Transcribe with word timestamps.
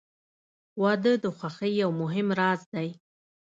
•واده 0.81 1.13
د 1.23 1.25
خوښۍ 1.37 1.71
یو 1.81 1.89
مهم 2.01 2.27
راز 2.39 2.61
دی. 2.73 2.89